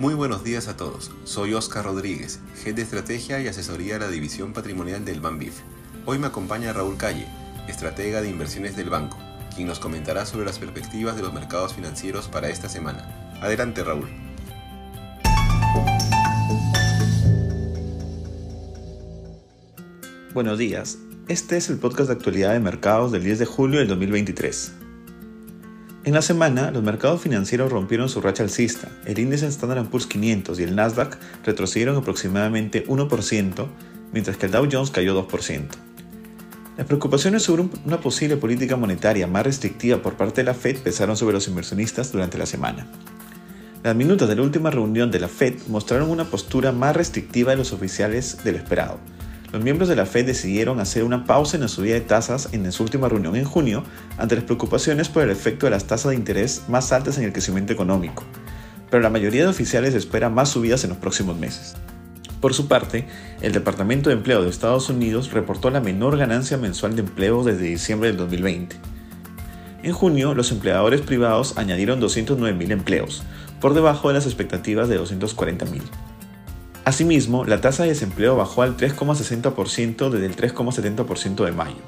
[0.00, 1.12] Muy buenos días a todos.
[1.22, 5.60] Soy Oscar Rodríguez, Head de Estrategia y Asesoría de la División Patrimonial del Banbif.
[6.04, 7.28] Hoy me acompaña Raúl Calle,
[7.68, 9.16] estratega de inversiones del banco,
[9.54, 13.08] quien nos comentará sobre las perspectivas de los mercados financieros para esta semana.
[13.40, 14.08] Adelante, Raúl.
[20.34, 20.98] Buenos días.
[21.28, 24.72] Este es el podcast de actualidad de mercados del 10 de julio del 2023.
[26.04, 28.88] En la semana, los mercados financieros rompieron su racha alcista.
[29.06, 33.66] El índice Standard Poor's 500 y el Nasdaq retrocedieron aproximadamente 1%,
[34.12, 35.62] mientras que el Dow Jones cayó 2%.
[36.76, 41.16] Las preocupaciones sobre una posible política monetaria más restrictiva por parte de la Fed pesaron
[41.16, 42.86] sobre los inversionistas durante la semana.
[43.82, 47.56] Las minutas de la última reunión de la Fed mostraron una postura más restrictiva de
[47.56, 48.98] los oficiales de lo esperado,
[49.54, 52.72] los miembros de la Fed decidieron hacer una pausa en la subida de tasas en
[52.72, 53.84] su última reunión en junio
[54.18, 57.32] ante las preocupaciones por el efecto de las tasas de interés más altas en el
[57.32, 58.24] crecimiento económico,
[58.90, 61.76] pero la mayoría de oficiales espera más subidas en los próximos meses.
[62.40, 63.06] Por su parte,
[63.42, 67.62] el Departamento de Empleo de Estados Unidos reportó la menor ganancia mensual de empleo desde
[67.62, 68.74] diciembre del 2020.
[69.84, 73.22] En junio, los empleadores privados añadieron 209.000 empleos,
[73.60, 75.80] por debajo de las expectativas de 240.000.
[76.84, 81.78] Asimismo, la tasa de desempleo bajó al 3,60% desde el 3,70% de mayo.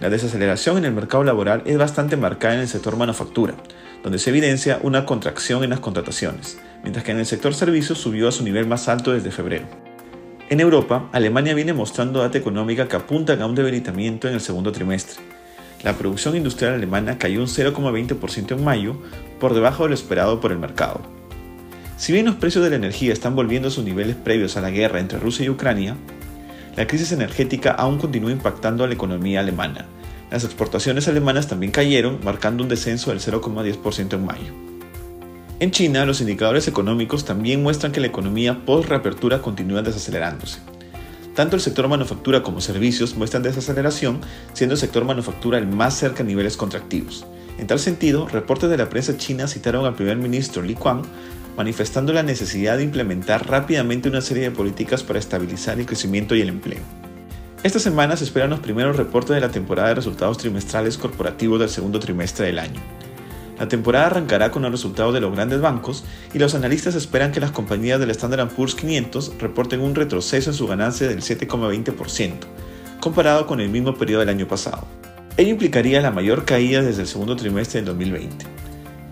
[0.00, 3.54] La desaceleración en el mercado laboral es bastante marcada en el sector manufactura,
[4.02, 8.28] donde se evidencia una contracción en las contrataciones, mientras que en el sector servicios subió
[8.28, 9.66] a su nivel más alto desde febrero.
[10.48, 14.72] En Europa, Alemania viene mostrando data económica que apunta a un debilitamiento en el segundo
[14.72, 15.22] trimestre.
[15.82, 18.96] La producción industrial alemana cayó un 0,20% en mayo,
[19.38, 21.19] por debajo de lo esperado por el mercado.
[22.00, 24.70] Si bien los precios de la energía están volviendo a sus niveles previos a la
[24.70, 25.98] guerra entre Rusia y Ucrania,
[26.74, 29.84] la crisis energética aún continúa impactando a la economía alemana.
[30.30, 34.54] Las exportaciones alemanas también cayeron, marcando un descenso del 0,10% en mayo.
[35.58, 40.60] En China, los indicadores económicos también muestran que la economía post-reapertura continúa desacelerándose.
[41.34, 44.22] Tanto el sector manufactura como servicios muestran desaceleración,
[44.54, 47.26] siendo el sector manufactura el más cerca a niveles contractivos.
[47.58, 51.02] En tal sentido, reportes de la prensa china citaron al primer ministro Li Qiang
[51.60, 56.40] manifestando la necesidad de implementar rápidamente una serie de políticas para estabilizar el crecimiento y
[56.40, 56.80] el empleo.
[57.62, 61.68] Esta semana se esperan los primeros reportes de la temporada de resultados trimestrales corporativos del
[61.68, 62.80] segundo trimestre del año.
[63.58, 67.40] La temporada arrancará con los resultados de los grandes bancos y los analistas esperan que
[67.40, 72.36] las compañías del Standard Poor's 500 reporten un retroceso en su ganancia del 7,20%,
[73.00, 74.86] comparado con el mismo periodo del año pasado.
[75.36, 78.46] Ello implicaría la mayor caída desde el segundo trimestre del 2020.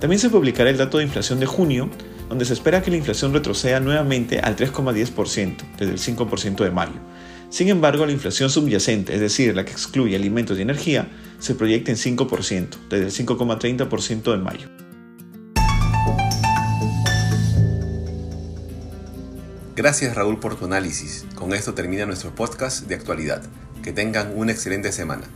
[0.00, 1.90] También se publicará el dato de inflación de junio,
[2.28, 7.00] donde se espera que la inflación retroceda nuevamente al 3,10% desde el 5% de mayo.
[7.50, 11.90] Sin embargo, la inflación subyacente, es decir, la que excluye alimentos y energía, se proyecta
[11.90, 14.68] en 5% desde el 5,30% de mayo.
[19.78, 21.24] Gracias Raúl por tu análisis.
[21.36, 23.42] Con esto termina nuestro podcast de actualidad.
[23.82, 25.28] Que tengan una excelente semana.